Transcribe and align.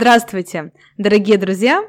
Здравствуйте, 0.00 0.70
дорогие 0.96 1.38
друзья! 1.38 1.82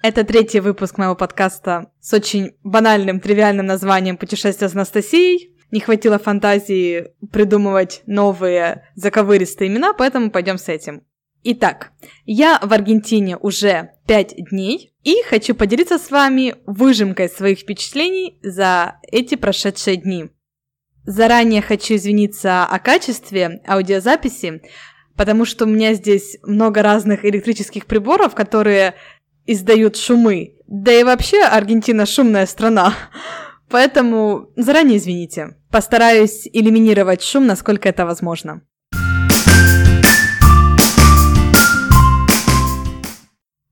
Это 0.00 0.22
третий 0.22 0.60
выпуск 0.60 0.98
моего 0.98 1.16
подкаста 1.16 1.90
с 2.00 2.12
очень 2.12 2.52
банальным, 2.62 3.18
тривиальным 3.18 3.66
названием 3.66 4.16
«Путешествие 4.16 4.68
с 4.68 4.74
Анастасией». 4.74 5.50
Не 5.72 5.80
хватило 5.80 6.20
фантазии 6.20 7.08
придумывать 7.32 8.02
новые 8.06 8.88
заковыристые 8.94 9.66
имена, 9.66 9.94
поэтому 9.94 10.30
пойдем 10.30 10.58
с 10.58 10.68
этим. 10.68 11.02
Итак, 11.42 11.90
я 12.24 12.60
в 12.62 12.72
Аргентине 12.72 13.36
уже 13.36 13.90
5 14.06 14.48
дней 14.48 14.92
и 15.02 15.20
хочу 15.28 15.56
поделиться 15.56 15.98
с 15.98 16.12
вами 16.12 16.54
выжимкой 16.66 17.28
своих 17.28 17.58
впечатлений 17.58 18.38
за 18.44 19.00
эти 19.10 19.34
прошедшие 19.34 19.96
дни. 19.96 20.30
Заранее 21.04 21.62
хочу 21.62 21.96
извиниться 21.96 22.64
о 22.64 22.78
качестве 22.78 23.60
аудиозаписи, 23.66 24.62
потому 25.16 25.44
что 25.44 25.64
у 25.64 25.68
меня 25.68 25.94
здесь 25.94 26.38
много 26.42 26.82
разных 26.82 27.24
электрических 27.24 27.86
приборов, 27.86 28.34
которые 28.34 28.94
издают 29.46 29.96
шумы. 29.96 30.54
Да 30.66 30.92
и 30.92 31.04
вообще 31.04 31.42
Аргентина 31.42 32.06
шумная 32.06 32.46
страна. 32.46 32.94
Поэтому 33.70 34.50
заранее 34.56 34.98
извините. 34.98 35.56
Постараюсь 35.70 36.48
элиминировать 36.52 37.22
шум, 37.22 37.46
насколько 37.46 37.88
это 37.88 38.04
возможно. 38.06 38.62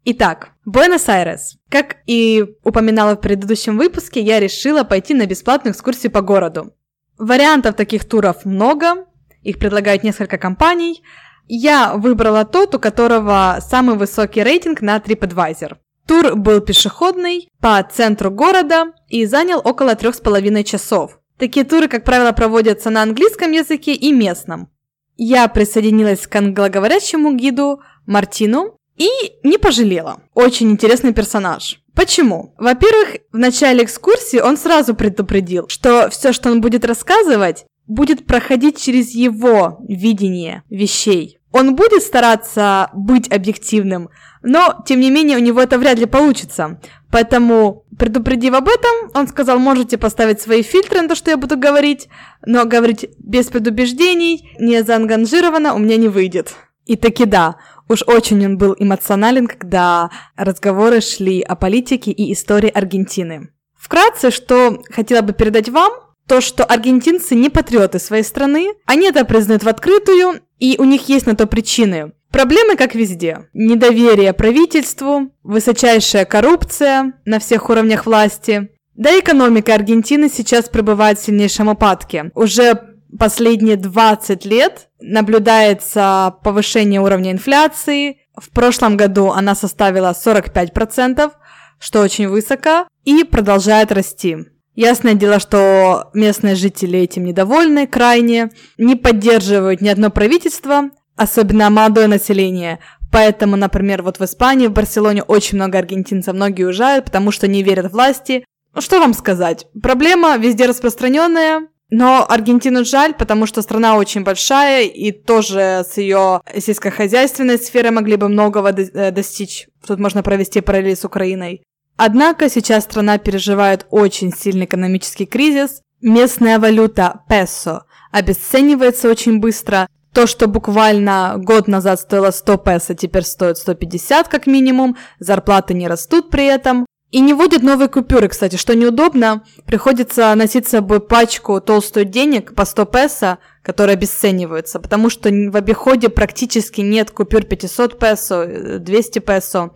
Итак, 0.06 0.50
Буэнос-Айрес. 0.66 1.56
Как 1.70 1.96
и 2.06 2.44
упоминала 2.62 3.16
в 3.16 3.20
предыдущем 3.20 3.78
выпуске, 3.78 4.20
я 4.20 4.38
решила 4.38 4.84
пойти 4.84 5.14
на 5.14 5.26
бесплатную 5.26 5.72
экскурсию 5.72 6.12
по 6.12 6.20
городу. 6.20 6.74
Вариантов 7.16 7.74
таких 7.74 8.04
туров 8.06 8.44
много, 8.44 9.06
их 9.42 9.58
предлагают 9.58 10.02
несколько 10.02 10.36
компаний, 10.36 11.02
я 11.46 11.94
выбрала 11.94 12.44
тот, 12.44 12.74
у 12.74 12.78
которого 12.78 13.58
самый 13.60 13.96
высокий 13.96 14.42
рейтинг 14.42 14.80
на 14.80 14.96
TripAdvisor. 14.98 15.76
Тур 16.06 16.36
был 16.36 16.60
пешеходный, 16.60 17.48
по 17.60 17.82
центру 17.82 18.30
города 18.30 18.92
и 19.08 19.24
занял 19.24 19.60
около 19.64 19.94
трех 19.94 20.14
с 20.14 20.20
половиной 20.20 20.64
часов. 20.64 21.18
Такие 21.38 21.64
туры, 21.64 21.88
как 21.88 22.04
правило, 22.04 22.32
проводятся 22.32 22.90
на 22.90 23.02
английском 23.02 23.52
языке 23.52 23.94
и 23.94 24.12
местном. 24.12 24.68
Я 25.16 25.48
присоединилась 25.48 26.26
к 26.26 26.36
англоговорящему 26.36 27.32
гиду 27.32 27.80
Мартину 28.06 28.78
и 28.96 29.08
не 29.42 29.58
пожалела. 29.58 30.22
Очень 30.34 30.70
интересный 30.70 31.12
персонаж. 31.12 31.80
Почему? 31.94 32.54
Во-первых, 32.58 33.16
в 33.32 33.38
начале 33.38 33.84
экскурсии 33.84 34.38
он 34.38 34.56
сразу 34.56 34.94
предупредил, 34.94 35.68
что 35.68 36.10
все, 36.10 36.32
что 36.32 36.50
он 36.50 36.60
будет 36.60 36.84
рассказывать, 36.84 37.66
будет 37.86 38.26
проходить 38.26 38.80
через 38.80 39.10
его 39.10 39.78
видение 39.88 40.62
вещей. 40.70 41.38
Он 41.52 41.76
будет 41.76 42.02
стараться 42.02 42.90
быть 42.94 43.30
объективным, 43.30 44.10
но, 44.42 44.82
тем 44.84 45.00
не 45.00 45.10
менее, 45.10 45.38
у 45.38 45.40
него 45.40 45.60
это 45.60 45.78
вряд 45.78 45.98
ли 45.98 46.06
получится. 46.06 46.80
Поэтому, 47.12 47.84
предупредив 47.96 48.54
об 48.54 48.68
этом, 48.68 49.10
он 49.14 49.28
сказал, 49.28 49.60
можете 49.60 49.96
поставить 49.96 50.40
свои 50.40 50.62
фильтры 50.62 51.00
на 51.00 51.08
то, 51.08 51.14
что 51.14 51.30
я 51.30 51.36
буду 51.36 51.56
говорить, 51.56 52.08
но 52.44 52.64
говорить 52.64 53.06
без 53.18 53.46
предубеждений, 53.46 54.50
не 54.58 54.82
заангажированно 54.82 55.74
у 55.74 55.78
меня 55.78 55.96
не 55.96 56.08
выйдет. 56.08 56.56
И 56.86 56.96
таки 56.96 57.24
да, 57.24 57.56
уж 57.88 58.02
очень 58.06 58.44
он 58.44 58.58
был 58.58 58.74
эмоционален, 58.78 59.46
когда 59.46 60.10
разговоры 60.36 61.00
шли 61.00 61.40
о 61.40 61.54
политике 61.54 62.10
и 62.10 62.32
истории 62.32 62.68
Аргентины. 62.68 63.50
Вкратце, 63.76 64.30
что 64.30 64.82
хотела 64.90 65.22
бы 65.22 65.32
передать 65.32 65.68
вам, 65.68 65.92
то, 66.26 66.40
что 66.40 66.64
аргентинцы 66.64 67.34
не 67.34 67.50
патриоты 67.50 67.98
своей 67.98 68.22
страны, 68.22 68.68
они 68.86 69.08
это 69.08 69.24
признают 69.24 69.62
в 69.62 69.68
открытую, 69.68 70.40
и 70.58 70.76
у 70.78 70.84
них 70.84 71.08
есть 71.08 71.26
на 71.26 71.36
то 71.36 71.46
причины. 71.46 72.12
Проблемы, 72.30 72.76
как 72.76 72.94
везде. 72.94 73.48
Недоверие 73.52 74.32
правительству, 74.32 75.30
высочайшая 75.44 76.24
коррупция 76.24 77.12
на 77.24 77.38
всех 77.38 77.70
уровнях 77.70 78.06
власти. 78.06 78.70
Да 78.96 79.10
и 79.12 79.20
экономика 79.20 79.74
Аргентины 79.74 80.28
сейчас 80.28 80.68
пребывает 80.68 81.18
в 81.18 81.24
сильнейшем 81.24 81.68
упадке. 81.68 82.30
Уже 82.34 82.96
последние 83.18 83.76
20 83.76 84.44
лет 84.46 84.88
наблюдается 85.00 86.34
повышение 86.42 87.00
уровня 87.00 87.32
инфляции. 87.32 88.18
В 88.36 88.50
прошлом 88.50 88.96
году 88.96 89.30
она 89.30 89.54
составила 89.54 90.12
45%, 90.12 91.30
что 91.78 92.00
очень 92.00 92.28
высоко, 92.28 92.88
и 93.04 93.22
продолжает 93.24 93.92
расти. 93.92 94.38
Ясное 94.74 95.14
дело, 95.14 95.38
что 95.38 96.10
местные 96.14 96.56
жители 96.56 96.98
этим 96.98 97.24
недовольны 97.24 97.86
крайне, 97.86 98.50
не 98.76 98.96
поддерживают 98.96 99.80
ни 99.80 99.88
одно 99.88 100.10
правительство, 100.10 100.90
особенно 101.16 101.70
молодое 101.70 102.08
население. 102.08 102.80
Поэтому, 103.12 103.54
например, 103.54 104.02
вот 104.02 104.18
в 104.18 104.24
Испании, 104.24 104.66
в 104.66 104.72
Барселоне 104.72 105.22
очень 105.22 105.56
много 105.56 105.78
аргентинцев, 105.78 106.34
многие 106.34 106.64
уезжают, 106.64 107.04
потому 107.04 107.30
что 107.30 107.46
не 107.46 107.62
верят 107.62 107.92
власти. 107.92 108.44
Ну, 108.74 108.80
что 108.80 108.98
вам 108.98 109.14
сказать? 109.14 109.66
Проблема 109.80 110.36
везде 110.36 110.66
распространенная, 110.66 111.68
но 111.90 112.26
Аргентину 112.28 112.84
жаль, 112.84 113.14
потому 113.14 113.46
что 113.46 113.62
страна 113.62 113.96
очень 113.96 114.24
большая, 114.24 114.86
и 114.86 115.12
тоже 115.12 115.84
с 115.88 115.96
ее 115.96 116.40
сельскохозяйственной 116.58 117.58
сферой 117.58 117.92
могли 117.92 118.16
бы 118.16 118.28
многого 118.28 118.70
э, 118.70 119.12
достичь. 119.12 119.68
Тут 119.86 120.00
можно 120.00 120.24
провести 120.24 120.60
параллель 120.60 120.96
с 120.96 121.04
Украиной. 121.04 121.62
Однако 121.96 122.48
сейчас 122.48 122.84
страна 122.84 123.18
переживает 123.18 123.86
очень 123.90 124.32
сильный 124.32 124.64
экономический 124.64 125.26
кризис. 125.26 125.80
Местная 126.00 126.58
валюта 126.58 127.20
песо 127.28 127.84
обесценивается 128.10 129.08
очень 129.08 129.38
быстро. 129.40 129.88
То, 130.12 130.26
что 130.26 130.46
буквально 130.46 131.34
год 131.38 131.66
назад 131.66 132.00
стоило 132.00 132.30
100 132.30 132.56
песо, 132.58 132.94
теперь 132.94 133.24
стоит 133.24 133.58
150 133.58 134.28
как 134.28 134.46
минимум. 134.46 134.96
Зарплаты 135.18 135.74
не 135.74 135.88
растут 135.88 136.30
при 136.30 136.46
этом. 136.46 136.86
И 137.10 137.20
не 137.20 137.32
вводят 137.32 137.62
новые 137.62 137.88
купюры, 137.88 138.26
кстати, 138.26 138.56
что 138.56 138.74
неудобно. 138.74 139.44
Приходится 139.66 140.34
носить 140.34 140.66
с 140.66 140.70
собой 140.70 140.98
пачку 141.00 141.60
толстую 141.60 142.06
денег 142.06 142.56
по 142.56 142.64
100 142.64 142.84
песо, 142.86 143.38
которые 143.62 143.94
обесцениваются, 143.94 144.80
потому 144.80 145.10
что 145.10 145.28
в 145.28 145.56
обиходе 145.56 146.08
практически 146.08 146.80
нет 146.80 147.12
купюр 147.12 147.44
500 147.44 147.98
песо, 148.00 148.78
200 148.80 149.18
песо. 149.20 149.70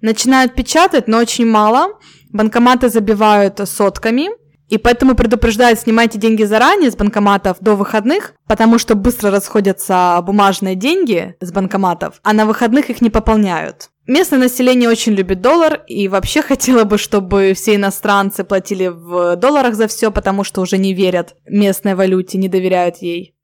Начинают 0.00 0.54
печатать, 0.54 1.08
но 1.08 1.18
очень 1.18 1.46
мало. 1.46 1.98
Банкоматы 2.32 2.88
забивают 2.88 3.60
сотками. 3.68 4.28
И 4.68 4.78
поэтому 4.78 5.14
предупреждают, 5.14 5.78
снимайте 5.78 6.18
деньги 6.18 6.42
заранее 6.42 6.90
с 6.90 6.96
банкоматов 6.96 7.58
до 7.60 7.76
выходных, 7.76 8.34
потому 8.48 8.78
что 8.78 8.96
быстро 8.96 9.30
расходятся 9.30 10.20
бумажные 10.26 10.74
деньги 10.74 11.36
с 11.40 11.52
банкоматов, 11.52 12.18
а 12.24 12.32
на 12.32 12.46
выходных 12.46 12.90
их 12.90 13.00
не 13.00 13.10
пополняют. 13.10 13.90
Местное 14.08 14.40
население 14.40 14.88
очень 14.88 15.12
любит 15.12 15.40
доллар 15.40 15.82
и 15.86 16.08
вообще 16.08 16.42
хотело 16.50 16.82
бы, 16.82 16.98
чтобы 16.98 17.52
все 17.54 17.76
иностранцы 17.76 18.42
платили 18.42 18.88
в 18.88 19.36
долларах 19.36 19.74
за 19.74 19.86
все, 19.86 20.10
потому 20.10 20.42
что 20.42 20.60
уже 20.60 20.78
не 20.78 20.94
верят 20.94 21.36
местной 21.46 21.94
валюте, 21.94 22.38
не 22.38 22.48
доверяют 22.48 22.96
ей. 22.96 23.34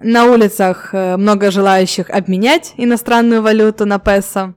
На 0.00 0.24
улицах 0.24 0.94
э, 0.94 1.16
много 1.16 1.50
желающих 1.50 2.08
обменять 2.08 2.72
иностранную 2.76 3.42
валюту 3.42 3.84
на 3.84 3.98
песо. 3.98 4.54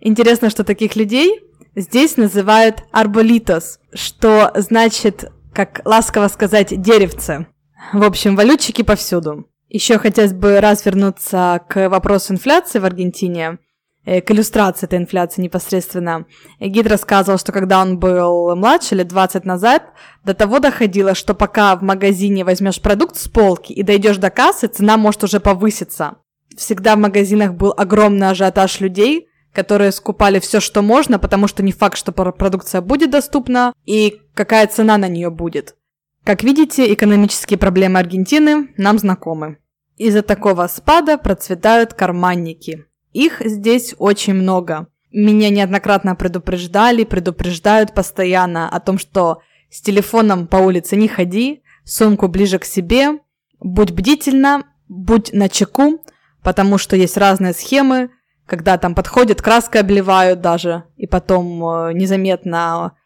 Интересно, 0.00 0.50
что 0.50 0.64
таких 0.64 0.96
людей 0.96 1.40
здесь 1.74 2.16
называют 2.16 2.84
арболитос, 2.92 3.80
что 3.92 4.50
значит, 4.54 5.30
как 5.52 5.82
ласково 5.84 6.28
сказать, 6.28 6.80
деревце. 6.80 7.46
В 7.92 8.04
общем, 8.04 8.36
валютчики 8.36 8.82
повсюду. 8.82 9.46
Еще 9.68 9.98
хотелось 9.98 10.32
бы 10.32 10.60
раз 10.60 10.84
вернуться 10.84 11.60
к 11.68 11.88
вопросу 11.88 12.32
инфляции 12.32 12.80
в 12.80 12.84
Аргентине, 12.84 13.58
э, 14.04 14.20
к 14.20 14.30
иллюстрации 14.32 14.86
этой 14.86 14.98
инфляции 14.98 15.42
непосредственно. 15.42 16.26
Гид 16.58 16.88
рассказывал, 16.88 17.38
что 17.38 17.52
когда 17.52 17.80
он 17.80 17.98
был 17.98 18.56
младше, 18.56 18.96
лет 18.96 19.06
20 19.08 19.44
назад, 19.44 19.84
до 20.24 20.34
того 20.34 20.58
доходило, 20.58 21.14
что 21.14 21.34
пока 21.34 21.76
в 21.76 21.82
магазине 21.82 22.44
возьмешь 22.44 22.80
продукт 22.82 23.16
с 23.16 23.28
полки 23.28 23.72
и 23.72 23.84
дойдешь 23.84 24.16
до 24.16 24.30
кассы, 24.30 24.66
цена 24.66 24.96
может 24.96 25.22
уже 25.22 25.38
повыситься. 25.38 26.16
Всегда 26.56 26.96
в 26.96 26.98
магазинах 26.98 27.54
был 27.54 27.72
огромный 27.76 28.30
ажиотаж 28.30 28.80
людей, 28.80 29.28
которые 29.52 29.92
скупали 29.92 30.38
все, 30.38 30.60
что 30.60 30.82
можно, 30.82 31.18
потому 31.18 31.48
что 31.48 31.62
не 31.62 31.72
факт, 31.72 31.96
что 31.96 32.12
продукция 32.12 32.80
будет 32.80 33.10
доступна 33.10 33.72
и 33.84 34.20
какая 34.34 34.66
цена 34.66 34.96
на 34.96 35.08
нее 35.08 35.30
будет. 35.30 35.76
Как 36.24 36.42
видите, 36.42 36.92
экономические 36.92 37.58
проблемы 37.58 37.98
Аргентины 37.98 38.68
нам 38.76 38.98
знакомы. 38.98 39.58
Из-за 39.96 40.22
такого 40.22 40.66
спада 40.66 41.18
процветают 41.18 41.94
карманники. 41.94 42.84
Их 43.12 43.42
здесь 43.44 43.94
очень 43.98 44.34
много. 44.34 44.86
Меня 45.12 45.50
неоднократно 45.50 46.14
предупреждали, 46.14 47.04
предупреждают 47.04 47.94
постоянно 47.94 48.68
о 48.68 48.80
том, 48.80 48.98
что 48.98 49.40
с 49.70 49.80
телефоном 49.80 50.46
по 50.46 50.56
улице 50.56 50.96
не 50.96 51.08
ходи, 51.08 51.62
сумку 51.84 52.28
ближе 52.28 52.58
к 52.58 52.64
себе, 52.64 53.18
будь 53.58 53.90
бдительна, 53.90 54.64
будь 54.88 55.32
на 55.32 55.48
чеку, 55.48 56.04
потому 56.42 56.78
что 56.78 56.96
есть 56.96 57.16
разные 57.16 57.52
схемы, 57.52 58.10
когда 58.50 58.78
там 58.78 58.96
подходят, 58.96 59.40
краской 59.40 59.80
обливают 59.80 60.40
даже, 60.40 60.82
и 60.96 61.06
потом 61.06 61.64
э, 61.64 61.92
незаметно 61.92 62.96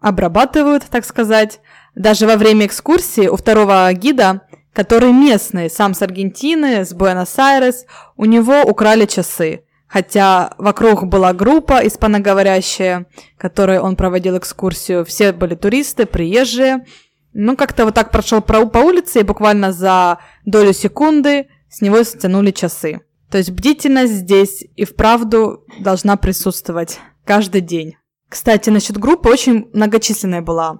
обрабатывают, 0.00 0.84
так 0.84 1.04
сказать. 1.04 1.60
Даже 1.94 2.26
во 2.26 2.36
время 2.36 2.64
экскурсии 2.64 3.26
у 3.28 3.36
второго 3.36 3.92
гида, 3.92 4.40
который 4.72 5.12
местный, 5.12 5.68
сам 5.68 5.92
с 5.92 6.00
Аргентины, 6.00 6.86
с 6.86 6.94
Буэнос-Айрес, 6.94 7.84
у 8.16 8.24
него 8.24 8.62
украли 8.62 9.04
часы. 9.04 9.64
хотя 9.88 10.54
вокруг 10.56 11.06
была 11.06 11.34
группа 11.34 11.86
испаноговорящая, 11.86 13.06
которой 13.36 13.80
он 13.80 13.94
проводил 13.94 14.38
экскурсию. 14.38 15.04
Все 15.04 15.32
были 15.32 15.54
туристы, 15.54 16.06
приезжие. 16.06 16.86
Ну, 17.34 17.56
как-то 17.56 17.84
вот 17.84 17.94
так 17.94 18.10
прошел 18.10 18.40
по 18.40 18.78
улице, 18.78 19.20
и 19.20 19.22
буквально 19.22 19.72
за 19.72 20.18
долю 20.46 20.72
секунды 20.72 21.48
с 21.68 21.82
него 21.82 22.02
стянули 22.02 22.52
часы. 22.52 23.00
То 23.30 23.38
есть 23.38 23.50
бдительность 23.50 24.12
здесь 24.12 24.64
и 24.74 24.84
вправду 24.84 25.64
должна 25.80 26.16
присутствовать 26.16 26.98
каждый 27.24 27.60
день. 27.60 27.94
Кстати, 28.28 28.68
насчет 28.70 28.98
группы 28.98 29.28
очень 29.30 29.70
многочисленная 29.72 30.42
была. 30.42 30.78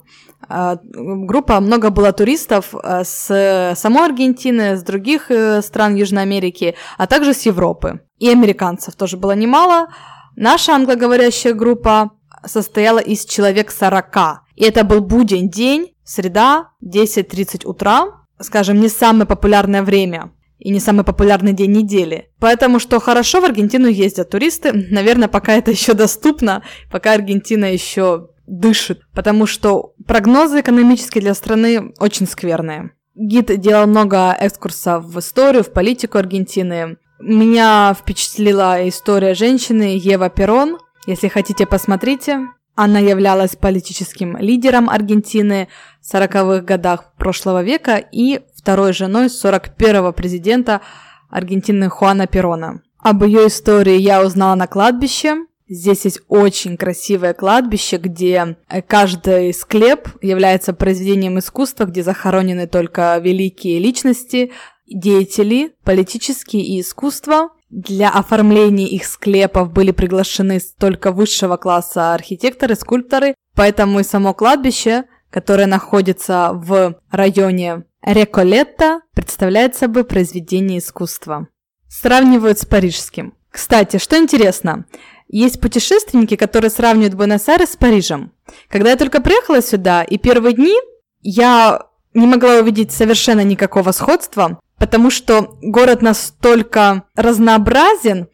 А, 0.49 0.79
группа, 0.85 1.61
много 1.61 1.91
было 1.91 2.13
туристов 2.13 2.75
а, 2.75 3.05
с 3.05 3.75
самой 3.77 4.05
Аргентины, 4.05 4.77
с 4.77 4.83
других 4.83 5.31
э, 5.31 5.63
стран 5.63 5.95
Южной 5.95 6.23
Америки, 6.23 6.75
а 6.99 7.07
также 7.07 7.33
с 7.33 7.43
Европы. 7.43 8.01
И 8.19 8.29
американцев 8.29 8.95
тоже 8.97 9.17
было 9.17 9.33
немало. 9.33 9.89
Наша 10.37 10.75
англоговорящая 10.75 11.55
группа 11.55 12.13
состояла 12.45 12.99
из 12.99 13.25
человек 13.25 13.71
40. 13.71 14.17
И 14.57 14.65
это 14.65 14.85
был 14.85 15.01
будень 15.01 15.51
день, 15.51 15.95
среда, 16.05 16.71
10.30 16.85 17.67
утра, 17.67 18.25
скажем, 18.41 18.81
не 18.81 18.89
самое 18.89 19.27
популярное 19.27 19.83
время 19.83 20.33
и 20.59 20.71
не 20.71 20.81
самый 20.81 21.05
популярный 21.05 21.53
день 21.53 21.73
недели. 21.73 22.31
Поэтому, 22.39 22.79
что 22.79 23.01
хорошо, 23.01 23.41
в 23.41 23.45
Аргентину 23.45 23.89
ездят 23.89 24.31
туристы. 24.31 24.73
Наверное, 24.73 25.29
пока 25.29 25.55
это 25.55 25.71
еще 25.71 25.95
доступно, 25.95 26.63
пока 26.91 27.13
Аргентина 27.13 27.73
еще 27.73 28.29
дышит, 28.47 29.03
потому 29.15 29.47
что 29.47 29.93
прогнозы 30.07 30.61
экономические 30.61 31.23
для 31.23 31.35
страны 31.35 31.93
очень 31.99 32.27
скверные. 32.27 32.91
Гид 33.15 33.61
делал 33.61 33.87
много 33.87 34.37
экскурсов 34.39 35.05
в 35.05 35.19
историю, 35.19 35.65
в 35.65 35.73
политику 35.73 36.19
Аргентины. 36.19 36.99
Меня 37.21 37.95
впечатлила 37.99 38.89
история 38.89 39.35
женщины 39.35 39.99
Ева 39.99 40.31
Перон. 40.31 40.79
Если 41.07 41.29
хотите, 41.29 41.67
посмотрите. 41.67 42.49
Она 42.77 43.01
являлась 43.01 43.57
политическим 43.57 44.37
лидером 44.37 44.89
Аргентины 44.89 45.67
в 46.01 46.15
40-х 46.15 46.61
годах 46.61 47.13
прошлого 47.17 47.65
века 47.65 47.97
и 47.97 48.43
второй 48.69 48.93
женой 48.93 49.29
41-го 49.29 50.13
президента 50.13 50.83
Аргентины 51.31 51.89
Хуана 51.89 52.27
Перона. 52.27 52.83
Об 52.99 53.25
ее 53.25 53.47
истории 53.47 53.97
я 53.97 54.23
узнала 54.23 54.57
на 54.57 54.67
кладбище. 54.67 55.37
Здесь 55.71 56.05
есть 56.05 56.21
очень 56.29 56.77
красивое 56.77 57.33
кладбище, 57.33 57.97
где 57.97 58.59
каждый 58.87 59.55
склеп 59.55 60.11
является 60.21 60.75
произведением 60.75 61.39
искусства, 61.39 61.87
где 61.87 62.03
захоронены 62.03 62.67
только 62.67 63.17
великие 63.17 63.79
личности, 63.79 64.53
деятели, 64.87 65.73
политические 65.83 66.63
и 66.63 66.83
искусства. 66.83 67.49
Для 67.71 68.11
оформления 68.11 68.87
их 68.87 69.07
склепов 69.07 69.73
были 69.73 69.93
приглашены 69.93 70.61
только 70.79 71.11
высшего 71.11 71.57
класса 71.57 72.13
архитекторы, 72.13 72.75
скульпторы, 72.75 73.35
поэтому 73.55 74.01
и 74.01 74.05
само 74.05 74.35
кладбище, 74.35 75.05
которое 75.31 75.67
находится 75.67 76.51
в 76.53 77.01
районе 77.11 77.85
Реколетта, 78.03 79.01
представляет 79.15 79.75
собой 79.77 80.05
произведение 80.05 80.79
искусства. 80.79 81.49
Сравнивают 81.89 82.59
с 82.59 82.65
парижским. 82.65 83.35
Кстати, 83.51 83.99
что 83.99 84.17
интересно, 84.17 84.85
есть 85.29 85.61
путешественники, 85.61 86.37
которые 86.37 86.71
сравнивают 86.71 87.15
Буэнос-Айрес 87.15 87.73
с 87.73 87.77
Парижем. 87.77 88.33
Когда 88.69 88.91
я 88.91 88.97
только 88.97 89.21
приехала 89.21 89.61
сюда, 89.61 90.03
и 90.05 90.17
первые 90.17 90.55
дни 90.55 90.75
я 91.21 91.83
не 92.15 92.27
могла 92.27 92.57
увидеть 92.57 92.93
совершенно 92.93 93.43
никакого 93.43 93.93
сходства, 93.93 94.61
потому 94.79 95.11
что 95.11 95.59
город 95.61 96.03
настолько 96.03 97.05
разнообразен 97.15 98.29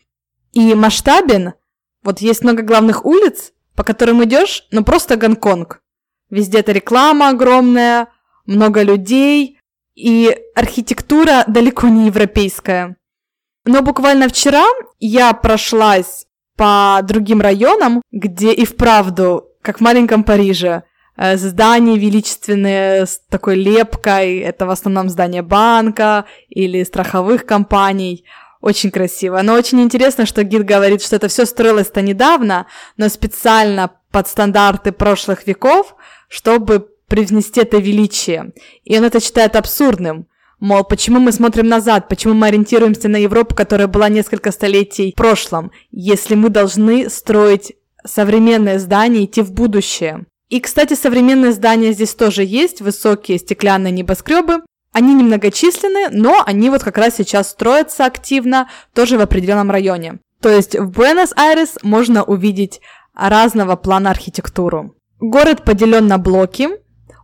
и 0.52 0.74
масштабен. 0.74 1.54
Вот 2.02 2.20
есть 2.20 2.42
много 2.42 2.62
главных 2.62 3.04
улиц, 3.04 3.52
по 3.74 3.82
которым 3.82 4.22
идешь, 4.24 4.66
ну 4.70 4.84
просто 4.84 5.16
Гонконг. 5.16 5.80
Везде 6.34 6.58
это 6.58 6.72
реклама 6.72 7.28
огромная, 7.28 8.08
много 8.44 8.82
людей, 8.82 9.60
и 9.94 10.36
архитектура 10.56 11.44
далеко 11.46 11.86
не 11.86 12.06
европейская. 12.06 12.96
Но 13.64 13.82
буквально 13.82 14.28
вчера 14.28 14.64
я 14.98 15.32
прошлась 15.32 16.26
по 16.56 16.98
другим 17.04 17.40
районам, 17.40 18.02
где 18.10 18.52
и 18.52 18.64
вправду, 18.64 19.44
как 19.62 19.78
в 19.78 19.80
маленьком 19.80 20.24
Париже, 20.24 20.82
Э, 21.16 21.36
здания 21.36 21.96
величественные 21.96 23.06
с 23.06 23.20
такой 23.30 23.56
лепкой. 23.56 24.38
Это 24.38 24.66
в 24.66 24.70
основном 24.70 25.08
здание 25.08 25.42
банка 25.42 26.24
или 26.48 26.82
страховых 26.82 27.46
компаний. 27.46 28.24
Очень 28.64 28.90
красиво. 28.90 29.42
Но 29.42 29.52
очень 29.52 29.82
интересно, 29.82 30.24
что 30.24 30.42
гид 30.42 30.64
говорит, 30.64 31.02
что 31.02 31.16
это 31.16 31.28
все 31.28 31.44
строилось-то 31.44 32.00
недавно, 32.00 32.66
но 32.96 33.10
специально 33.10 33.90
под 34.10 34.26
стандарты 34.26 34.90
прошлых 34.90 35.46
веков, 35.46 35.94
чтобы 36.28 36.88
привнести 37.06 37.60
это 37.60 37.76
величие. 37.76 38.54
И 38.84 38.96
он 38.96 39.04
это 39.04 39.20
считает 39.20 39.56
абсурдным. 39.56 40.28
Мол, 40.60 40.82
почему 40.82 41.20
мы 41.20 41.32
смотрим 41.32 41.68
назад, 41.68 42.08
почему 42.08 42.32
мы 42.32 42.46
ориентируемся 42.46 43.10
на 43.10 43.18
Европу, 43.18 43.54
которая 43.54 43.86
была 43.86 44.08
несколько 44.08 44.50
столетий 44.50 45.12
в 45.12 45.14
прошлом, 45.14 45.70
если 45.90 46.34
мы 46.34 46.48
должны 46.48 47.10
строить 47.10 47.74
современное 48.06 48.78
здание, 48.78 49.26
идти 49.26 49.42
в 49.42 49.52
будущее. 49.52 50.24
И, 50.48 50.60
кстати, 50.60 50.94
современные 50.94 51.52
здания 51.52 51.92
здесь 51.92 52.14
тоже 52.14 52.44
есть, 52.44 52.80
высокие 52.80 53.38
стеклянные 53.38 53.90
небоскребы. 53.90 54.62
Они 54.94 55.12
немногочисленны, 55.12 56.08
но 56.10 56.42
они 56.46 56.70
вот 56.70 56.84
как 56.84 56.96
раз 56.98 57.16
сейчас 57.16 57.50
строятся 57.50 58.06
активно, 58.06 58.70
тоже 58.94 59.18
в 59.18 59.20
определенном 59.20 59.72
районе. 59.72 60.20
То 60.40 60.48
есть 60.48 60.78
в 60.78 60.88
Буэнос-Айрес 60.90 61.78
можно 61.82 62.22
увидеть 62.22 62.80
разного 63.12 63.74
плана 63.74 64.10
архитектуру. 64.10 64.94
Город 65.18 65.64
поделен 65.64 66.06
на 66.06 66.18
блоки, 66.18 66.68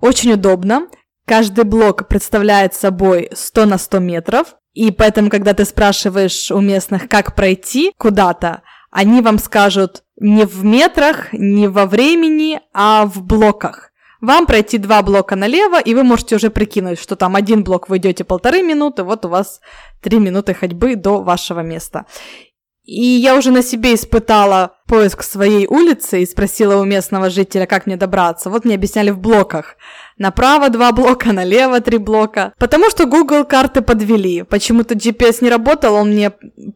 очень 0.01 0.33
удобно. 0.33 0.89
Каждый 1.27 1.63
блок 1.63 2.09
представляет 2.09 2.75
собой 2.75 3.31
100 3.33 3.67
на 3.67 3.79
100 3.79 3.99
метров, 4.01 4.57
и 4.73 4.91
поэтому, 4.91 5.31
когда 5.31 5.55
ты 5.55 5.65
спрашиваешь 5.65 6.51
у 6.51 6.59
местных, 6.61 7.09
как 7.09 7.37
пройти 7.37 7.93
куда-то, 7.97 8.63
они 8.91 9.21
вам 9.23 9.39
скажут 9.39 10.03
не 10.19 10.45
в 10.45 10.65
метрах, 10.65 11.33
не 11.33 11.69
во 11.69 11.87
времени, 11.87 12.61
а 12.75 13.07
в 13.07 13.23
блоках. 13.23 13.90
Вам 14.21 14.47
пройти 14.47 14.79
два 14.79 15.03
блока 15.03 15.37
налево, 15.37 15.81
и 15.81 15.95
вы 15.95 16.05
можете 16.05 16.37
уже 16.37 16.51
прикинуть, 16.51 17.01
что 17.01 17.17
там 17.17 17.37
один 17.37 17.65
блок 17.65 17.89
вы 17.89 17.97
идете 17.97 18.25
полторы 18.25 18.63
минуты, 18.63 19.03
вот 19.03 19.25
у 19.25 19.29
вас 19.29 19.61
три 20.03 20.19
минуты 20.19 20.53
ходьбы 20.53 20.97
до 20.97 21.23
вашего 21.23 21.61
места. 21.61 22.05
И 22.85 23.03
я 23.03 23.37
уже 23.37 23.51
на 23.51 23.63
себе 23.63 23.95
испытала 23.95 24.73
поиск 24.87 25.23
своей 25.23 25.67
улицы 25.67 26.23
и 26.23 26.27
спросила 26.27 26.77
у 26.81 26.85
местного 26.85 27.31
жителя, 27.31 27.67
как 27.67 27.87
мне 27.87 27.97
добраться. 27.97 28.51
Вот 28.51 28.65
мне 28.65 28.75
объясняли 28.75 29.11
в 29.11 29.21
блоках. 29.21 29.77
Направо 30.21 30.69
два 30.69 30.93
блока, 30.93 31.33
налево 31.33 31.81
три 31.81 31.97
блока. 31.97 32.53
Потому 32.59 32.91
что 32.91 33.07
Google 33.07 33.45
карты 33.47 33.81
подвели. 33.81 34.43
Почему-то 34.43 34.95
GPS 34.95 35.39
не 35.41 35.49
работал, 35.49 35.95
он 35.95 36.11
мне 36.11 36.33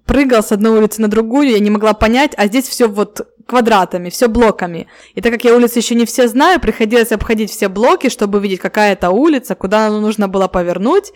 прыгал 0.06 0.42
с 0.42 0.50
одной 0.50 0.78
улицы 0.78 1.02
на 1.02 1.08
другую, 1.08 1.50
я 1.50 1.58
не 1.58 1.68
могла 1.68 1.92
понять, 1.92 2.32
а 2.38 2.46
здесь 2.46 2.66
все 2.66 2.88
вот 2.88 3.28
квадратами, 3.46 4.08
все 4.08 4.28
блоками. 4.28 4.88
И 5.14 5.20
так 5.20 5.30
как 5.30 5.44
я 5.44 5.54
улицы 5.54 5.78
еще 5.78 5.94
не 5.94 6.06
все 6.06 6.26
знаю, 6.26 6.58
приходилось 6.58 7.12
обходить 7.12 7.50
все 7.50 7.68
блоки, 7.68 8.08
чтобы 8.08 8.38
увидеть, 8.38 8.60
какая 8.60 8.94
это 8.94 9.10
улица, 9.10 9.54
куда 9.54 9.90
нужно 9.90 10.26
было 10.26 10.48
повернуть 10.48 11.12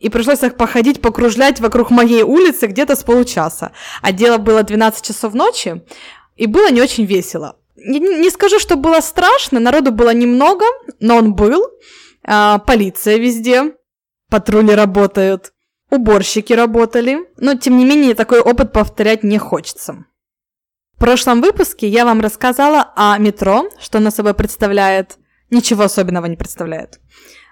и 0.00 0.08
пришлось 0.08 0.42
их 0.42 0.56
походить, 0.56 1.00
покружлять 1.00 1.60
вокруг 1.60 1.90
моей 1.90 2.24
улицы 2.24 2.66
где-то 2.66 2.96
с 2.96 3.04
получаса. 3.04 3.70
А 4.02 4.10
дело 4.10 4.38
было 4.38 4.64
12 4.64 5.06
часов 5.06 5.34
ночи, 5.34 5.82
и 6.36 6.46
было 6.46 6.70
не 6.72 6.82
очень 6.82 7.04
весело. 7.04 7.59
Не, 7.84 8.30
скажу, 8.30 8.58
что 8.58 8.76
было 8.76 9.00
страшно, 9.00 9.60
народу 9.60 9.92
было 9.92 10.12
немного, 10.12 10.64
но 11.00 11.16
он 11.16 11.34
был. 11.34 11.66
А, 12.22 12.58
полиция 12.58 13.16
везде, 13.16 13.74
патрули 14.28 14.74
работают, 14.74 15.52
уборщики 15.90 16.52
работали. 16.52 17.18
Но, 17.36 17.54
тем 17.54 17.76
не 17.78 17.84
менее, 17.84 18.14
такой 18.14 18.40
опыт 18.40 18.72
повторять 18.72 19.22
не 19.22 19.38
хочется. 19.38 20.04
В 20.94 21.00
прошлом 21.00 21.40
выпуске 21.40 21.88
я 21.88 22.04
вам 22.04 22.20
рассказала 22.20 22.92
о 22.94 23.16
метро, 23.18 23.70
что 23.78 23.98
оно 23.98 24.10
собой 24.10 24.34
представляет. 24.34 25.16
Ничего 25.48 25.84
особенного 25.84 26.26
не 26.26 26.36
представляет. 26.36 27.00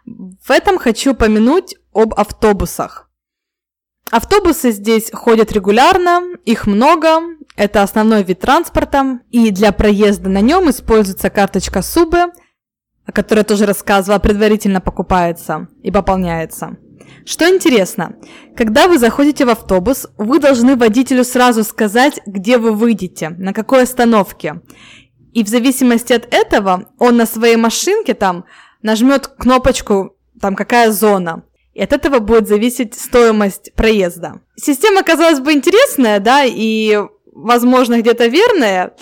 В 0.04 0.50
этом 0.50 0.78
хочу 0.78 1.12
упомянуть 1.12 1.75
об 1.92 2.14
автобусах. 2.14 3.11
Автобусы 4.11 4.70
здесь 4.70 5.11
ходят 5.12 5.52
регулярно, 5.52 6.23
их 6.44 6.66
много, 6.66 7.20
это 7.58 7.82
основной 7.82 8.22
вид 8.22 8.38
транспорта, 8.38 9.18
и 9.30 9.50
для 9.50 9.72
проезда 9.72 10.30
на 10.30 10.40
нем 10.40 10.70
используется 10.70 11.28
карточка 11.28 11.82
СУБы, 11.82 12.26
о 13.04 13.12
которой 13.12 13.42
тоже 13.42 13.66
рассказывала, 13.66 14.20
предварительно 14.20 14.80
покупается 14.80 15.66
и 15.82 15.90
пополняется. 15.90 16.76
Что 17.26 17.48
интересно, 17.48 18.14
когда 18.56 18.86
вы 18.86 18.98
заходите 18.98 19.44
в 19.44 19.50
автобус, 19.50 20.06
вы 20.18 20.38
должны 20.38 20.76
водителю 20.76 21.24
сразу 21.24 21.64
сказать, 21.64 22.20
где 22.26 22.58
вы 22.58 22.70
выйдете, 22.72 23.30
на 23.30 23.52
какой 23.52 23.82
остановке. 23.82 24.62
И 25.32 25.42
в 25.42 25.48
зависимости 25.48 26.12
от 26.12 26.32
этого 26.32 26.90
он 26.98 27.16
на 27.16 27.26
своей 27.26 27.56
машинке 27.56 28.14
там 28.14 28.44
нажмет 28.82 29.26
кнопочку, 29.26 30.16
там 30.40 30.54
какая 30.54 30.92
зона. 30.92 31.42
И 31.74 31.82
от 31.82 31.92
этого 31.92 32.20
будет 32.20 32.46
зависеть 32.46 32.94
стоимость 32.94 33.72
проезда. 33.74 34.40
Система, 34.56 35.02
казалось 35.02 35.40
бы, 35.40 35.52
интересная, 35.52 36.20
да, 36.20 36.44
и 36.44 36.98
возможно, 37.45 38.00
где-то 38.00 38.26
верное, 38.26 38.92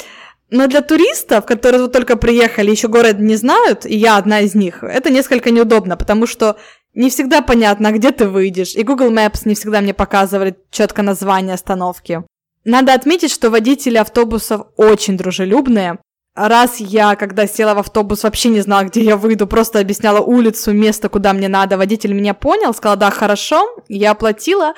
но 0.50 0.68
для 0.68 0.80
туристов, 0.80 1.44
которые 1.44 1.82
вот 1.82 1.92
только 1.92 2.16
приехали, 2.16 2.70
еще 2.70 2.88
город 2.88 3.18
не 3.18 3.36
знают, 3.36 3.84
и 3.84 3.96
я 3.96 4.16
одна 4.16 4.40
из 4.40 4.54
них, 4.54 4.84
это 4.84 5.10
несколько 5.10 5.50
неудобно, 5.50 5.96
потому 5.96 6.26
что 6.26 6.56
не 6.94 7.10
всегда 7.10 7.42
понятно, 7.42 7.92
где 7.92 8.12
ты 8.12 8.28
выйдешь, 8.28 8.74
и 8.74 8.82
Google 8.82 9.10
Maps 9.10 9.42
не 9.44 9.54
всегда 9.54 9.80
мне 9.80 9.92
показывали 9.92 10.56
четко 10.70 11.02
название 11.02 11.54
остановки. 11.54 12.22
Надо 12.64 12.94
отметить, 12.94 13.30
что 13.32 13.50
водители 13.50 13.96
автобусов 13.96 14.62
очень 14.76 15.16
дружелюбные. 15.16 15.98
Раз 16.34 16.80
я, 16.80 17.14
когда 17.14 17.46
села 17.46 17.74
в 17.74 17.78
автобус, 17.78 18.24
вообще 18.24 18.48
не 18.48 18.60
знала, 18.60 18.84
где 18.84 19.02
я 19.02 19.16
выйду, 19.16 19.46
просто 19.46 19.78
объясняла 19.78 20.20
улицу, 20.20 20.72
место, 20.72 21.08
куда 21.08 21.32
мне 21.32 21.48
надо. 21.48 21.78
Водитель 21.78 22.12
меня 22.12 22.34
понял, 22.34 22.74
сказал, 22.74 22.96
да, 22.96 23.10
хорошо, 23.10 23.66
я 23.88 24.10
оплатила. 24.10 24.74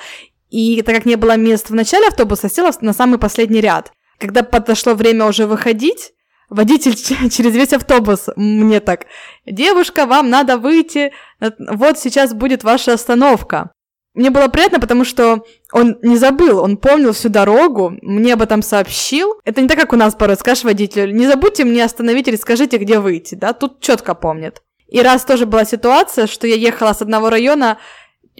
И 0.49 0.81
так 0.81 0.95
как 0.95 1.05
не 1.05 1.15
было 1.15 1.37
мест 1.37 1.69
в 1.69 1.75
начале 1.75 2.07
автобуса, 2.07 2.49
села 2.49 2.71
на 2.81 2.93
самый 2.93 3.19
последний 3.19 3.61
ряд. 3.61 3.91
Когда 4.17 4.43
подошло 4.43 4.93
время 4.95 5.25
уже 5.25 5.45
выходить, 5.45 6.11
водитель 6.49 6.95
через 7.29 7.55
весь 7.55 7.73
автобус 7.73 8.27
мне 8.35 8.79
так, 8.79 9.05
девушка, 9.45 10.05
вам 10.05 10.29
надо 10.29 10.57
выйти, 10.57 11.13
вот 11.39 11.99
сейчас 11.99 12.33
будет 12.33 12.63
ваша 12.63 12.93
остановка. 12.93 13.71
Мне 14.15 14.31
было 14.31 14.47
приятно, 14.47 14.79
потому 14.79 15.05
что 15.05 15.43
он 15.71 15.97
не 16.01 16.17
забыл, 16.17 16.59
он 16.59 16.77
помнил 16.77 17.13
всю 17.13 17.29
дорогу, 17.29 17.93
мне 18.01 18.33
об 18.33 18.41
этом 18.41 18.63
сообщил. 18.63 19.35
Это 19.45 19.61
не 19.61 19.67
так, 19.67 19.79
как 19.79 19.93
у 19.93 19.95
нас 19.95 20.15
порой 20.15 20.35
скажешь 20.35 20.63
водителю, 20.63 21.13
не 21.13 21.27
забудьте 21.27 21.63
мне 21.63 21.83
остановить 21.83 22.27
или 22.27 22.35
скажите, 22.35 22.77
где 22.77 22.99
выйти, 22.99 23.35
да, 23.35 23.53
тут 23.53 23.79
четко 23.81 24.15
помнит. 24.15 24.61
И 24.87 25.01
раз 25.01 25.23
тоже 25.23 25.45
была 25.45 25.65
ситуация, 25.65 26.25
что 26.25 26.47
я 26.47 26.55
ехала 26.55 26.93
с 26.93 27.01
одного 27.01 27.29
района 27.29 27.77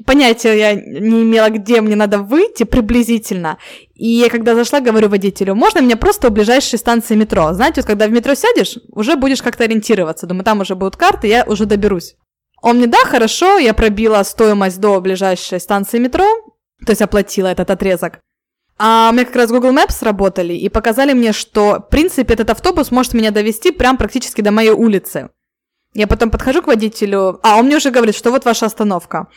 понятия 0.06 0.58
я 0.58 0.74
не 0.74 1.24
имела, 1.24 1.50
где 1.50 1.82
мне 1.82 1.96
надо 1.96 2.20
выйти 2.20 2.64
приблизительно. 2.64 3.58
И 3.96 4.08
я 4.08 4.30
когда 4.30 4.56
зашла, 4.56 4.80
говорю 4.80 5.10
водителю, 5.10 5.56
можно 5.56 5.82
мне 5.82 5.96
просто 5.96 6.28
у 6.28 6.32
ближайшей 6.32 6.80
станции 6.80 7.16
метро? 7.16 7.54
Знаете, 7.54 7.82
вот 7.82 7.88
когда 7.88 8.08
в 8.08 8.12
метро 8.12 8.36
сядешь, 8.36 8.78
уже 8.92 9.16
будешь 9.16 9.42
как-то 9.42 9.66
ориентироваться. 9.66 10.28
Думаю, 10.28 10.46
там 10.46 10.62
уже 10.62 10.76
будут 10.76 10.96
карты, 10.96 11.28
я 11.28 11.44
уже 11.46 11.66
доберусь. 11.66 12.16
Он 12.62 12.78
мне, 12.78 12.88
да, 12.88 13.00
хорошо, 13.06 13.58
я 13.58 13.74
пробила 13.74 14.24
стоимость 14.24 14.80
до 14.80 15.00
ближайшей 15.00 15.60
станции 15.60 15.98
метро, 15.98 16.26
то 16.86 16.92
есть 16.92 17.02
оплатила 17.02 17.48
этот 17.48 17.70
отрезок. 17.70 18.20
А 18.78 19.10
у 19.12 19.14
меня 19.14 19.26
как 19.26 19.36
раз 19.36 19.52
Google 19.52 19.74
Maps 19.74 20.04
работали 20.04 20.54
и 20.54 20.70
показали 20.70 21.12
мне, 21.14 21.34
что, 21.34 21.80
в 21.86 21.90
принципе, 21.90 22.34
этот 22.34 22.50
автобус 22.50 22.92
может 22.92 23.14
меня 23.14 23.32
довести 23.32 23.72
прям 23.72 23.98
практически 23.98 24.40
до 24.40 24.52
моей 24.52 24.72
улицы. 24.72 25.30
Я 25.94 26.08
потом 26.08 26.32
подхожу 26.32 26.62
к 26.62 26.68
водителю, 26.68 27.40
а 27.44 27.58
он 27.58 27.66
мне 27.66 27.78
уже 27.78 27.92
говорит, 27.92 28.16
что 28.16 28.32
вот 28.32 28.46
ваша 28.46 28.68
остановка. 28.68 29.28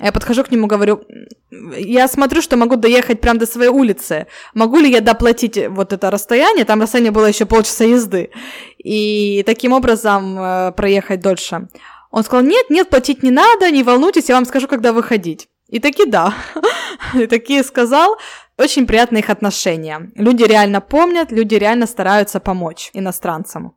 Я 0.00 0.10
подхожу 0.10 0.42
к 0.42 0.50
нему, 0.50 0.66
говорю, 0.66 1.04
я 1.50 2.08
смотрю, 2.08 2.42
что 2.42 2.56
могу 2.56 2.76
доехать 2.76 3.20
прямо 3.20 3.38
до 3.38 3.46
своей 3.46 3.70
улицы. 3.70 4.26
Могу 4.52 4.78
ли 4.78 4.90
я 4.90 5.00
доплатить 5.00 5.56
вот 5.68 5.92
это 5.92 6.10
расстояние? 6.10 6.64
Там 6.64 6.80
расстояние 6.80 7.12
было 7.12 7.26
еще 7.26 7.46
полчаса 7.46 7.84
езды. 7.84 8.30
И 8.78 9.44
таким 9.46 9.72
образом 9.72 10.36
э, 10.38 10.72
проехать 10.72 11.20
дольше. 11.20 11.68
Он 12.10 12.24
сказал, 12.24 12.44
нет, 12.44 12.70
нет, 12.70 12.90
платить 12.90 13.22
не 13.22 13.30
надо, 13.30 13.70
не 13.70 13.84
волнуйтесь, 13.84 14.28
я 14.28 14.34
вам 14.34 14.46
скажу, 14.46 14.66
когда 14.66 14.92
выходить. 14.92 15.48
И 15.68 15.78
таки 15.78 16.06
да. 16.06 16.34
И 17.14 17.26
таки 17.26 17.62
сказал. 17.62 18.16
Очень 18.56 18.86
приятные 18.86 19.20
их 19.20 19.30
отношения. 19.30 20.12
Люди 20.14 20.44
реально 20.44 20.80
помнят, 20.80 21.32
люди 21.32 21.56
реально 21.56 21.86
стараются 21.86 22.38
помочь 22.38 22.90
иностранцам. 22.92 23.76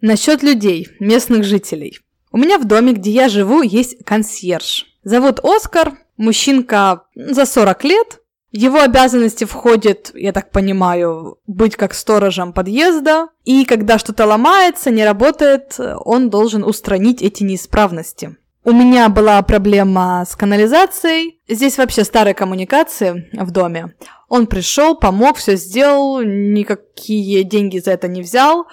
Насчет 0.00 0.44
людей, 0.44 0.86
местных 1.00 1.42
жителей. 1.42 1.98
У 2.30 2.38
меня 2.38 2.58
в 2.58 2.64
доме, 2.64 2.92
где 2.92 3.10
я 3.10 3.28
живу, 3.28 3.62
есть 3.62 4.04
консьерж. 4.04 4.86
Зовут 5.08 5.40
Оскар, 5.42 5.94
мужчинка 6.18 7.04
за 7.14 7.46
40 7.46 7.84
лет. 7.84 8.20
Его 8.50 8.82
обязанности 8.82 9.44
входит, 9.44 10.10
я 10.12 10.32
так 10.32 10.50
понимаю, 10.50 11.38
быть 11.46 11.76
как 11.76 11.94
сторожем 11.94 12.52
подъезда. 12.52 13.28
И 13.46 13.64
когда 13.64 13.98
что-то 13.98 14.26
ломается, 14.26 14.90
не 14.90 15.06
работает, 15.06 15.80
он 16.04 16.28
должен 16.28 16.62
устранить 16.62 17.22
эти 17.22 17.42
неисправности. 17.42 18.36
У 18.64 18.72
меня 18.72 19.08
была 19.08 19.40
проблема 19.40 20.26
с 20.28 20.36
канализацией. 20.36 21.40
Здесь 21.48 21.78
вообще 21.78 22.04
старые 22.04 22.34
коммуникации 22.34 23.30
в 23.32 23.50
доме. 23.50 23.94
Он 24.28 24.46
пришел, 24.46 24.94
помог, 24.94 25.38
все 25.38 25.56
сделал, 25.56 26.20
никакие 26.20 27.44
деньги 27.44 27.78
за 27.78 27.92
это 27.92 28.08
не 28.08 28.20
взял 28.20 28.66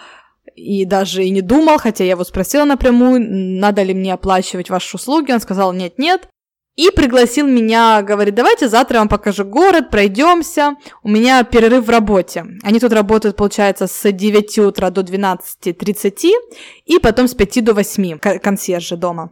и 0.56 0.86
даже 0.86 1.24
и 1.24 1.30
не 1.30 1.42
думал, 1.42 1.78
хотя 1.78 2.04
я 2.04 2.12
его 2.12 2.24
спросила 2.24 2.64
напрямую, 2.66 3.22
надо 3.60 3.84
ли 3.84 3.94
мне 3.94 4.14
оплачивать 4.14 4.70
ваши 4.70 4.96
услуги, 4.96 5.32
он 5.32 5.40
сказал 5.40 5.74
нет-нет, 5.74 6.28
и 6.76 6.90
пригласил 6.90 7.48
меня, 7.48 8.02
говорит, 8.02 8.36
давайте 8.36 8.68
завтра 8.68 8.96
я 8.96 9.00
вам 9.00 9.08
покажу 9.08 9.46
город, 9.46 9.90
пройдемся. 9.90 10.76
У 11.04 11.10
меня 11.10 11.42
перерыв 11.46 11.86
в 11.86 11.90
работе. 11.90 12.46
Они 12.64 12.82
тут 12.82 12.92
работают, 12.92 13.38
получается, 13.38 13.88
с 13.88 14.12
9 14.12 14.60
утра 14.60 14.90
до 14.90 15.02
12.30 15.02 16.32
и 16.84 17.00
потом 17.00 17.30
с 17.30 17.34
5 17.34 17.64
до 17.64 17.74
8 17.74 18.20
консьержи 18.20 18.98
дома. 18.98 19.32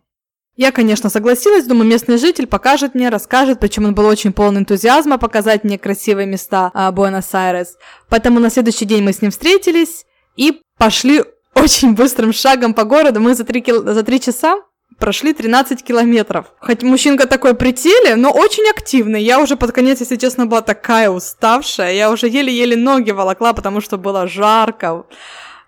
Я, 0.56 0.72
конечно, 0.72 1.10
согласилась, 1.10 1.66
думаю, 1.66 1.90
местный 1.90 2.18
житель 2.18 2.46
покажет 2.46 2.94
мне, 2.94 3.10
расскажет, 3.10 3.60
причем 3.60 3.86
он 3.86 3.96
был 3.96 4.06
очень 4.06 4.32
полон 4.32 4.60
энтузиазма 4.60 5.18
показать 5.18 5.64
мне 5.64 5.80
красивые 5.80 6.28
места 6.28 6.70
а, 6.74 6.92
Буэнос-Айрес. 6.92 7.76
Поэтому 8.08 8.40
на 8.40 8.52
следующий 8.52 8.86
день 8.86 9.04
мы 9.04 9.14
с 9.14 9.22
ним 9.22 9.32
встретились 9.32 10.06
и 10.38 10.62
пошли 10.84 11.24
очень 11.56 11.94
быстрым 11.94 12.34
шагом 12.34 12.74
по 12.74 12.84
городу. 12.84 13.22
Мы 13.22 13.36
за 13.36 13.46
три, 13.46 13.62
кил... 13.62 13.86
за 13.94 14.04
три 14.04 14.20
часа 14.20 14.58
прошли 15.00 15.34
13 15.34 15.82
километров. 15.82 16.48
Хоть 16.60 16.84
мужчинка 16.84 17.26
такой 17.26 17.54
при 17.54 17.74
но 18.16 18.32
очень 18.32 18.70
активный. 18.70 19.24
Я 19.24 19.40
уже 19.40 19.56
под 19.56 19.72
конец, 19.72 20.02
если 20.02 20.18
честно, 20.18 20.46
была 20.46 20.62
такая 20.62 21.10
уставшая. 21.10 21.94
Я 21.94 22.12
уже 22.12 22.28
еле-еле 22.28 22.76
ноги 22.76 23.12
волокла, 23.12 23.54
потому 23.54 23.80
что 23.80 23.98
было 23.98 24.28
жарко. 24.28 25.06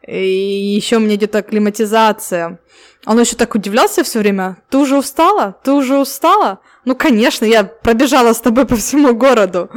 И 0.08 0.76
еще 0.76 1.00
мне 1.00 1.16
где-то 1.16 1.40
акклиматизация. 1.40 2.60
Он 3.06 3.20
еще 3.20 3.36
так 3.36 3.56
удивлялся 3.56 4.04
все 4.04 4.20
время. 4.20 4.58
Ты 4.70 4.78
уже 4.78 4.98
устала? 4.98 5.56
Ты 5.64 5.72
уже 5.72 5.98
устала? 5.98 6.60
Ну, 6.86 6.96
конечно, 6.96 7.46
я 7.46 7.64
пробежала 7.64 8.34
с 8.34 8.42
тобой 8.42 8.66
по 8.66 8.76
всему 8.76 9.16
городу. 9.16 9.70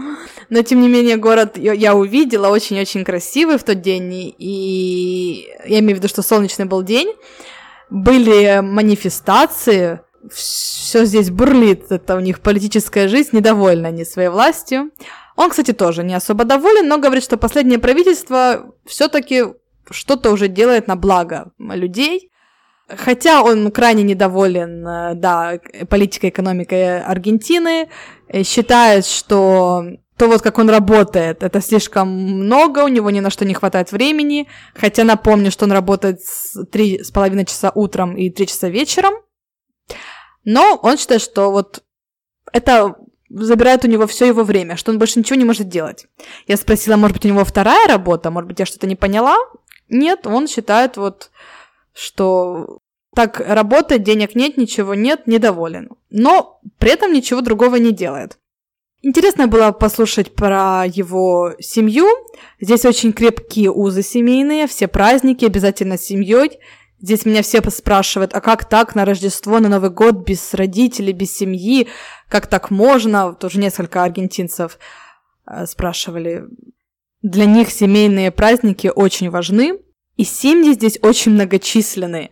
Но, 0.50 0.62
тем 0.62 0.80
не 0.80 0.88
менее, 0.88 1.16
город 1.16 1.56
я 1.56 1.94
увидела 1.94 2.48
очень-очень 2.48 3.04
красивый 3.04 3.58
в 3.58 3.64
тот 3.64 3.80
день. 3.80 4.34
И 4.38 5.48
я 5.66 5.78
имею 5.78 5.96
в 5.96 5.98
виду, 5.98 6.08
что 6.08 6.22
солнечный 6.22 6.66
был 6.66 6.82
день 6.82 7.14
были 7.90 8.60
манифестации, 8.60 10.00
все 10.32 11.04
здесь 11.04 11.30
бурлит, 11.30 11.90
это 11.90 12.16
у 12.16 12.20
них 12.20 12.40
политическая 12.40 13.08
жизнь, 13.08 13.30
недовольны 13.32 13.86
они 13.86 14.04
своей 14.04 14.28
властью. 14.28 14.90
Он, 15.36 15.50
кстати, 15.50 15.72
тоже 15.72 16.02
не 16.02 16.14
особо 16.14 16.44
доволен, 16.44 16.88
но 16.88 16.98
говорит, 16.98 17.24
что 17.24 17.36
последнее 17.36 17.78
правительство 17.78 18.74
все-таки 18.84 19.44
что-то 19.90 20.30
уже 20.30 20.48
делает 20.48 20.88
на 20.88 20.96
благо 20.96 21.52
людей. 21.58 22.30
Хотя 22.88 23.42
он 23.42 23.70
крайне 23.70 24.02
недоволен, 24.02 24.86
э, 24.86 25.14
да, 25.14 25.58
политикой, 25.90 26.30
экономикой 26.30 27.02
Аргентины, 27.02 27.88
считает, 28.44 29.04
что 29.04 29.84
то 30.18 30.26
вот 30.26 30.42
как 30.42 30.58
он 30.58 30.68
работает, 30.68 31.42
это 31.42 31.60
слишком 31.60 32.08
много, 32.08 32.80
у 32.80 32.88
него 32.88 33.10
ни 33.10 33.20
на 33.20 33.30
что 33.30 33.44
не 33.44 33.54
хватает 33.54 33.92
времени, 33.92 34.48
хотя 34.74 35.04
напомню, 35.04 35.50
что 35.50 35.64
он 35.64 35.72
работает 35.72 36.20
три 36.72 37.04
с 37.04 37.10
половиной 37.12 37.44
часа 37.44 37.70
утром 37.74 38.16
и 38.16 38.28
три 38.28 38.48
часа 38.48 38.68
вечером, 38.68 39.14
но 40.44 40.78
он 40.82 40.98
считает, 40.98 41.22
что 41.22 41.52
вот 41.52 41.84
это 42.52 42.96
забирает 43.30 43.84
у 43.84 43.88
него 43.88 44.06
все 44.08 44.26
его 44.26 44.42
время, 44.42 44.76
что 44.76 44.90
он 44.90 44.98
больше 44.98 45.20
ничего 45.20 45.36
не 45.36 45.44
может 45.44 45.68
делать. 45.68 46.06
Я 46.48 46.56
спросила, 46.56 46.96
может 46.96 47.16
быть, 47.16 47.24
у 47.26 47.28
него 47.28 47.44
вторая 47.44 47.86
работа, 47.86 48.30
может 48.30 48.48
быть, 48.48 48.58
я 48.58 48.66
что-то 48.66 48.88
не 48.88 48.96
поняла? 48.96 49.36
Нет, 49.88 50.26
он 50.26 50.46
считает 50.46 50.96
вот, 50.96 51.30
что 51.92 52.78
так 53.14 53.40
работает, 53.40 54.02
денег 54.02 54.34
нет, 54.34 54.56
ничего 54.56 54.94
нет, 54.94 55.26
недоволен. 55.26 55.90
Но 56.10 56.60
при 56.78 56.92
этом 56.92 57.12
ничего 57.12 57.40
другого 57.40 57.76
не 57.76 57.92
делает. 57.92 58.38
Интересно 59.00 59.46
было 59.46 59.70
послушать 59.70 60.34
про 60.34 60.84
его 60.84 61.54
семью. 61.60 62.08
Здесь 62.60 62.84
очень 62.84 63.12
крепкие 63.12 63.70
узы 63.70 64.02
семейные, 64.02 64.66
все 64.66 64.88
праздники 64.88 65.44
обязательно 65.44 65.96
с 65.96 66.02
семьей. 66.02 66.58
Здесь 67.00 67.24
меня 67.24 67.42
все 67.42 67.62
спрашивают, 67.70 68.34
а 68.34 68.40
как 68.40 68.68
так 68.68 68.96
на 68.96 69.04
Рождество, 69.04 69.60
на 69.60 69.68
Новый 69.68 69.90
год 69.90 70.26
без 70.26 70.52
родителей, 70.52 71.12
без 71.12 71.32
семьи? 71.32 71.86
Как 72.28 72.48
так 72.48 72.72
можно? 72.72 73.34
Тоже 73.34 73.60
несколько 73.60 74.02
аргентинцев 74.02 74.80
э, 75.46 75.64
спрашивали. 75.66 76.44
Для 77.22 77.46
них 77.46 77.70
семейные 77.70 78.30
праздники 78.30 78.90
очень 78.94 79.30
важны, 79.30 79.80
и 80.16 80.24
семьи 80.24 80.72
здесь 80.72 80.98
очень 81.02 81.32
многочисленные. 81.32 82.30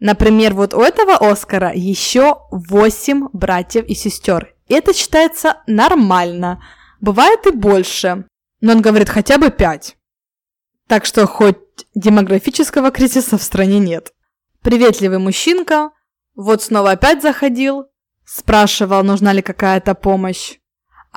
Например, 0.00 0.54
вот 0.54 0.74
у 0.74 0.80
этого 0.80 1.14
Оскара 1.14 1.72
еще 1.74 2.38
восемь 2.50 3.28
братьев 3.32 3.84
и 3.86 3.94
сестер. 3.94 4.54
Это 4.68 4.94
считается 4.94 5.62
нормально. 5.66 6.62
Бывает 7.00 7.46
и 7.46 7.50
больше. 7.50 8.26
Но 8.60 8.72
он 8.72 8.82
говорит 8.82 9.08
хотя 9.08 9.38
бы 9.38 9.50
пять. 9.50 9.96
Так 10.86 11.04
что 11.04 11.26
хоть 11.26 11.58
демографического 11.94 12.90
кризиса 12.90 13.38
в 13.38 13.42
стране 13.42 13.78
нет. 13.78 14.12
Приветливый 14.62 15.18
мужчинка. 15.18 15.90
Вот 16.34 16.62
снова 16.62 16.92
опять 16.92 17.22
заходил. 17.22 17.86
Спрашивал, 18.24 19.02
нужна 19.02 19.32
ли 19.32 19.42
какая-то 19.42 19.94
помощь. 19.94 20.58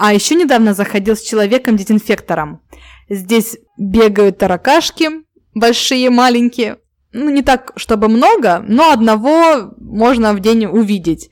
А 0.04 0.16
еще 0.16 0.34
недавно 0.34 0.74
заходил 0.74 1.16
с 1.16 1.22
человеком-дезинфектором. 1.22 2.60
Здесь 3.08 3.60
бегают 3.78 4.40
таракашки, 4.40 5.10
большие, 5.54 6.10
маленькие. 6.10 6.80
Ну, 7.14 7.30
не 7.30 7.44
так, 7.44 7.72
чтобы 7.76 8.08
много, 8.08 8.66
но 8.68 8.92
одного 8.92 9.72
можно 9.78 10.34
в 10.34 10.40
день 10.40 10.66
увидеть. 10.66 11.30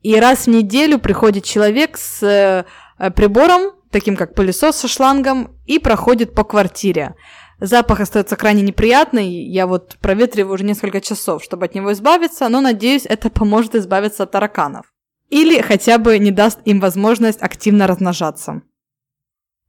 И 0.00 0.18
раз 0.18 0.46
в 0.46 0.46
неделю 0.46 0.98
приходит 0.98 1.44
человек 1.44 1.98
с 1.98 2.22
э, 2.22 3.10
прибором, 3.10 3.72
таким 3.90 4.16
как 4.16 4.34
пылесос 4.34 4.76
со 4.76 4.88
шлангом, 4.88 5.54
и 5.66 5.78
проходит 5.78 6.34
по 6.34 6.42
квартире. 6.42 7.16
Запах 7.60 8.00
остается 8.00 8.36
крайне 8.36 8.62
неприятный. 8.62 9.28
Я 9.28 9.66
вот 9.66 9.98
проветриваю 10.00 10.54
уже 10.54 10.64
несколько 10.64 11.02
часов, 11.02 11.44
чтобы 11.44 11.66
от 11.66 11.74
него 11.74 11.92
избавиться, 11.92 12.48
но 12.48 12.62
надеюсь, 12.62 13.04
это 13.04 13.28
поможет 13.28 13.74
избавиться 13.74 14.22
от 14.22 14.30
тараканов. 14.30 14.86
Или 15.28 15.60
хотя 15.60 15.98
бы 15.98 16.18
не 16.18 16.30
даст 16.30 16.60
им 16.64 16.80
возможность 16.80 17.42
активно 17.42 17.86
размножаться. 17.86 18.62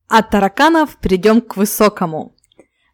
От 0.07 0.29
тараканов 0.29 0.97
перейдем 0.97 1.41
к 1.41 1.57
высокому. 1.57 2.35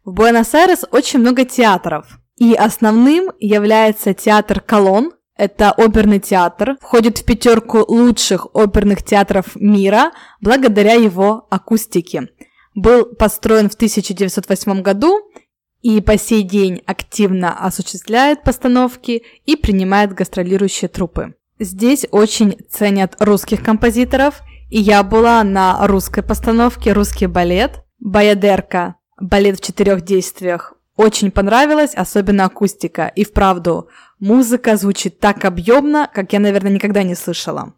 В 0.04 0.12
Буэнос-Айрес 0.12 0.84
очень 0.90 1.20
много 1.20 1.44
театров. 1.44 2.18
И 2.36 2.54
основным 2.54 3.30
является 3.38 4.14
театр 4.14 4.60
Колон. 4.60 5.12
Это 5.36 5.72
оперный 5.72 6.20
театр, 6.20 6.76
входит 6.80 7.18
в 7.18 7.24
пятерку 7.24 7.84
лучших 7.86 8.54
оперных 8.54 9.02
театров 9.02 9.56
мира 9.56 10.12
благодаря 10.40 10.94
его 10.94 11.48
акустике 11.50 12.28
был 12.74 13.06
построен 13.14 13.70
в 13.70 13.74
1908 13.74 14.82
году 14.82 15.20
и 15.80 16.00
по 16.00 16.18
сей 16.18 16.42
день 16.42 16.82
активно 16.86 17.58
осуществляет 17.58 18.42
постановки 18.42 19.22
и 19.44 19.56
принимает 19.56 20.12
гастролирующие 20.12 20.88
трупы. 20.88 21.34
Здесь 21.64 22.04
очень 22.10 22.58
ценят 22.70 23.16
русских 23.20 23.64
композиторов, 23.64 24.42
и 24.68 24.78
я 24.78 25.02
была 25.02 25.42
на 25.42 25.86
русской 25.86 26.22
постановке 26.22 26.92
«Русский 26.92 27.26
балет», 27.26 27.84
«Баядерка», 28.00 28.96
балет 29.18 29.58
в 29.58 29.64
четырех 29.64 30.02
действиях. 30.02 30.74
Очень 30.96 31.30
понравилось, 31.30 31.94
особенно 31.94 32.44
акустика. 32.44 33.06
И 33.06 33.24
вправду, 33.24 33.88
музыка 34.20 34.76
звучит 34.76 35.20
так 35.20 35.46
объемно, 35.46 36.06
как 36.12 36.34
я, 36.34 36.40
наверное, 36.40 36.70
никогда 36.70 37.02
не 37.02 37.14
слышала. 37.14 37.72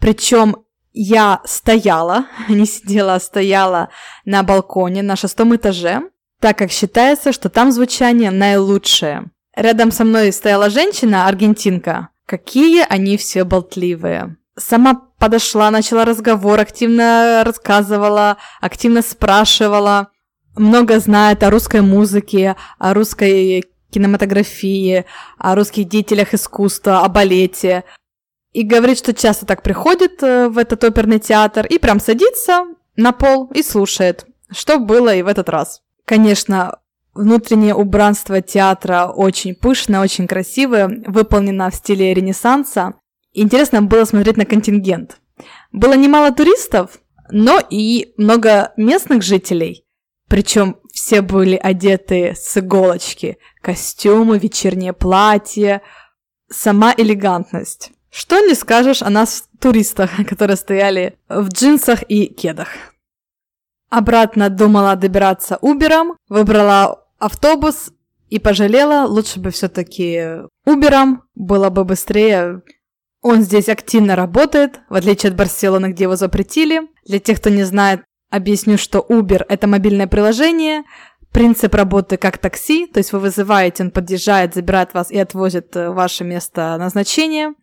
Причем 0.00 0.56
я 0.92 1.42
стояла, 1.44 2.26
не 2.48 2.66
сидела, 2.66 3.14
а 3.14 3.20
стояла 3.20 3.90
на 4.24 4.42
балконе 4.42 5.04
на 5.04 5.14
шестом 5.14 5.54
этаже, 5.54 6.02
так 6.40 6.58
как 6.58 6.72
считается, 6.72 7.30
что 7.30 7.48
там 7.50 7.70
звучание 7.70 8.32
наилучшее. 8.32 9.30
Рядом 9.54 9.92
со 9.92 10.02
мной 10.02 10.32
стояла 10.32 10.70
женщина, 10.70 11.28
аргентинка. 11.28 12.08
Какие 12.26 12.84
они 12.88 13.16
все 13.16 13.44
болтливые. 13.44 14.36
Сама 14.56 14.94
подошла, 15.18 15.70
начала 15.70 16.04
разговор, 16.04 16.60
активно 16.60 17.42
рассказывала, 17.44 18.36
активно 18.60 19.02
спрашивала. 19.02 20.08
Много 20.56 20.98
знает 21.00 21.42
о 21.42 21.50
русской 21.50 21.80
музыке, 21.80 22.56
о 22.78 22.92
русской 22.92 23.64
кинематографии, 23.90 25.04
о 25.38 25.54
русских 25.54 25.88
деятелях 25.88 26.34
искусства, 26.34 27.00
о 27.00 27.08
балете. 27.08 27.84
И 28.52 28.62
говорит, 28.62 28.98
что 28.98 29.14
часто 29.14 29.46
так 29.46 29.62
приходит 29.62 30.22
э, 30.22 30.48
в 30.48 30.58
этот 30.58 30.84
оперный 30.84 31.18
театр 31.18 31.66
и 31.66 31.78
прям 31.78 32.00
садится 32.00 32.66
на 32.96 33.12
пол 33.12 33.46
и 33.54 33.62
слушает, 33.62 34.26
что 34.50 34.78
было 34.78 35.14
и 35.14 35.22
в 35.22 35.28
этот 35.28 35.48
раз. 35.48 35.82
Конечно, 36.04 36.78
внутреннее 37.14 37.74
убранство 37.74 38.40
театра 38.40 39.06
очень 39.06 39.54
пышное, 39.54 40.00
очень 40.00 40.26
красивое, 40.26 41.02
выполнено 41.06 41.70
в 41.70 41.74
стиле 41.74 42.14
Ренессанса. 42.14 42.94
Интересно 43.32 43.82
было 43.82 44.04
смотреть 44.04 44.36
на 44.36 44.44
контингент. 44.44 45.18
Было 45.72 45.94
немало 45.94 46.32
туристов, 46.32 46.98
но 47.30 47.60
и 47.70 48.12
много 48.16 48.72
местных 48.76 49.22
жителей. 49.22 49.84
Причем 50.28 50.76
все 50.92 51.20
были 51.20 51.56
одеты 51.56 52.34
с 52.36 52.56
иголочки. 52.56 53.38
Костюмы, 53.60 54.38
вечернее 54.38 54.92
платье, 54.92 55.82
сама 56.50 56.94
элегантность. 56.96 57.90
Что 58.10 58.40
не 58.40 58.54
скажешь 58.54 59.02
о 59.02 59.10
нас, 59.10 59.44
туристах, 59.60 60.10
которые 60.28 60.56
стояли 60.56 61.18
в 61.28 61.48
джинсах 61.48 62.02
и 62.08 62.26
кедах. 62.26 62.68
Обратно 63.90 64.48
думала 64.48 64.96
добираться 64.96 65.58
Убером, 65.60 66.16
выбрала 66.28 67.01
автобус 67.22 67.92
и 68.28 68.38
пожалела, 68.38 69.06
лучше 69.06 69.40
бы 69.40 69.50
все-таки 69.50 70.42
Убером, 70.64 71.24
было 71.34 71.70
бы 71.70 71.84
быстрее. 71.84 72.62
Он 73.20 73.42
здесь 73.42 73.68
активно 73.68 74.16
работает, 74.16 74.80
в 74.88 74.94
отличие 74.94 75.30
от 75.30 75.36
Барселоны, 75.36 75.92
где 75.92 76.04
его 76.04 76.16
запретили. 76.16 76.82
Для 77.04 77.18
тех, 77.18 77.38
кто 77.38 77.50
не 77.50 77.64
знает, 77.64 78.02
объясню, 78.30 78.78
что 78.78 79.04
Uber– 79.08 79.44
это 79.48 79.66
мобильное 79.66 80.06
приложение, 80.06 80.82
принцип 81.32 81.74
работы 81.74 82.16
как 82.16 82.38
такси, 82.38 82.86
то 82.86 82.98
есть 82.98 83.12
вы 83.12 83.18
вызываете, 83.18 83.84
он 83.84 83.90
подъезжает, 83.90 84.54
забирает 84.54 84.94
вас 84.94 85.10
и 85.10 85.18
отвозит 85.18 85.74
в 85.74 85.92
ваше 85.92 86.24
место 86.24 86.76
назначения 86.78 87.54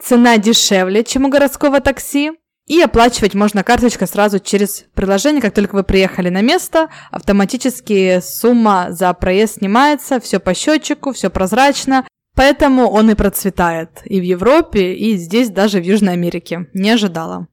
цена 0.00 0.38
дешевле, 0.38 1.04
чем 1.04 1.24
у 1.24 1.28
городского 1.28 1.80
такси. 1.80 2.32
И 2.70 2.80
оплачивать 2.80 3.34
можно 3.34 3.64
карточкой 3.64 4.06
сразу 4.06 4.38
через 4.38 4.84
приложение, 4.94 5.42
как 5.42 5.52
только 5.52 5.74
вы 5.74 5.82
приехали 5.82 6.28
на 6.28 6.40
место, 6.40 6.88
автоматически 7.10 8.20
сумма 8.22 8.92
за 8.92 9.12
проезд 9.12 9.54
снимается, 9.54 10.20
все 10.20 10.38
по 10.38 10.54
счетчику, 10.54 11.12
все 11.12 11.30
прозрачно, 11.30 12.06
поэтому 12.36 12.88
он 12.88 13.10
и 13.10 13.16
процветает 13.16 14.02
и 14.04 14.20
в 14.20 14.22
Европе, 14.22 14.94
и 14.94 15.16
здесь 15.16 15.50
даже 15.50 15.80
в 15.80 15.82
Южной 15.82 16.12
Америке. 16.12 16.68
Не 16.72 16.90
ожидала. 16.90 17.48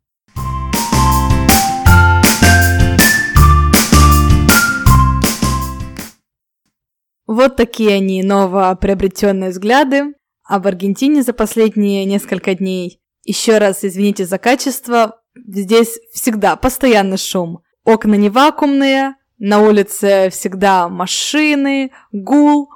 Вот 7.25 7.55
такие 7.55 7.95
они 7.95 8.21
новоприобретенные 8.21 9.49
взгляды 9.49 10.13
в 10.47 10.67
Аргентине 10.67 11.23
за 11.23 11.33
последние 11.33 12.05
несколько 12.05 12.53
дней. 12.53 12.99
Еще 13.27 13.57
раз 13.57 13.83
извините 13.83 14.25
за 14.25 14.37
качество, 14.37 15.19
здесь 15.35 15.99
всегда 16.13 16.55
постоянный 16.55 17.17
шум. 17.17 17.59
Окна 17.83 18.15
не 18.15 18.29
вакуумные, 18.29 19.15
на 19.37 19.59
улице 19.59 20.29
всегда 20.31 20.87
машины, 20.87 21.91
гул. 22.13 22.69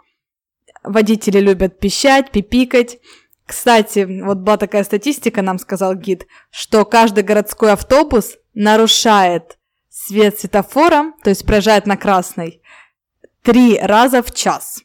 Водители 0.84 1.40
любят 1.40 1.80
пищать, 1.80 2.32
пипикать. 2.32 3.00
Кстати, 3.46 4.06
вот 4.26 4.40
была 4.40 4.58
такая 4.58 4.84
статистика, 4.84 5.42
нам 5.42 5.58
сказал 5.58 5.96
гид, 5.96 6.28
что 6.50 6.84
каждый 6.84 7.24
городской 7.24 7.72
автобус 7.72 8.36
нарушает 8.54 9.58
свет 9.90 10.38
светофора, 10.38 11.14
то 11.24 11.30
есть 11.30 11.46
проезжает 11.46 11.88
на 11.88 11.96
красный, 11.96 12.62
три 13.42 13.80
раза 13.80 14.22
в 14.22 14.34
час. 14.34 14.84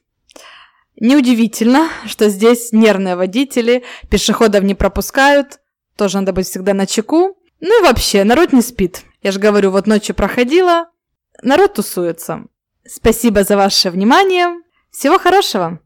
Неудивительно, 0.98 1.90
что 2.06 2.28
здесь 2.28 2.72
нервные 2.72 3.16
водители, 3.16 3.84
пешеходов 4.08 4.64
не 4.64 4.74
пропускают, 4.74 5.60
тоже 5.96 6.18
надо 6.18 6.32
быть 6.32 6.46
всегда 6.46 6.74
на 6.74 6.86
чеку. 6.86 7.36
Ну 7.60 7.80
и 7.80 7.86
вообще, 7.86 8.24
народ 8.24 8.52
не 8.52 8.62
спит. 8.62 9.02
Я 9.22 9.32
же 9.32 9.40
говорю, 9.40 9.70
вот 9.70 9.86
ночью 9.86 10.14
проходила, 10.14 10.90
народ 11.42 11.74
тусуется. 11.74 12.44
Спасибо 12.86 13.44
за 13.44 13.56
ваше 13.56 13.90
внимание. 13.90 14.48
Всего 14.90 15.18
хорошего! 15.18 15.80